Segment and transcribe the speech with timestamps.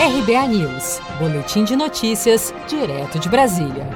[0.00, 3.86] RBA News, Boletim de Notícias, direto de Brasília.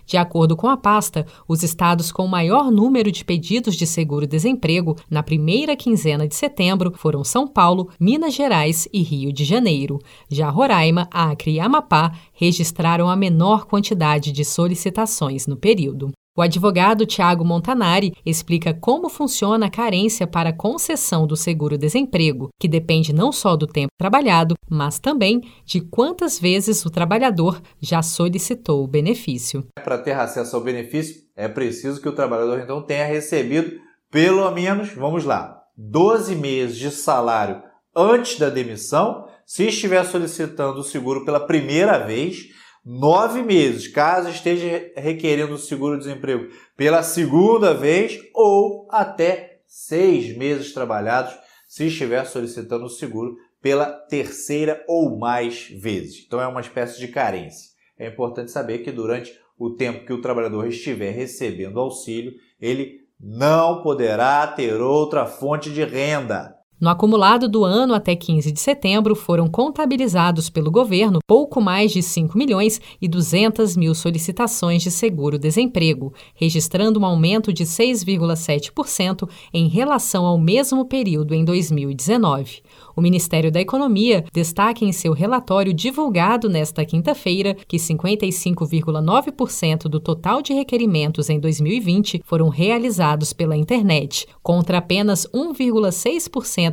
[0.05, 5.23] De acordo com a pasta, os estados com maior número de pedidos de seguro-desemprego na
[5.23, 9.99] primeira quinzena de setembro foram São Paulo, Minas Gerais e Rio de Janeiro.
[10.29, 16.11] Já Roraima, Acre e Amapá registraram a menor quantidade de solicitações no período.
[16.35, 23.13] O advogado Tiago Montanari explica como funciona a carência para concessão do seguro-desemprego, que depende
[23.13, 28.87] não só do tempo trabalhado, mas também de quantas vezes o trabalhador já solicitou o
[28.87, 29.63] benefício.
[29.83, 34.91] Para ter acesso ao benefício, é preciso que o trabalhador então tenha recebido pelo menos,
[34.91, 37.61] vamos lá, 12 meses de salário
[37.95, 42.47] antes da demissão, se estiver solicitando o seguro pela primeira vez
[42.85, 51.33] nove meses, caso esteja requerendo o seguro-desemprego pela segunda vez, ou até seis meses trabalhados,
[51.67, 56.23] se estiver solicitando o seguro pela terceira ou mais vezes.
[56.27, 57.71] Então é uma espécie de carência.
[57.97, 63.81] É importante saber que durante o tempo que o trabalhador estiver recebendo auxílio, ele não
[63.81, 66.53] poderá ter outra fonte de renda.
[66.83, 72.03] No acumulado do ano até 15 de setembro, foram contabilizados pelo governo pouco mais de
[72.03, 80.25] 5 milhões e 200 mil solicitações de seguro-desemprego, registrando um aumento de 6,7% em relação
[80.25, 82.61] ao mesmo período em 2019.
[82.93, 90.41] O Ministério da Economia destaca em seu relatório divulgado nesta quinta-feira que 55,9% do total
[90.41, 96.72] de requerimentos em 2020 foram realizados pela internet, contra apenas 1,6%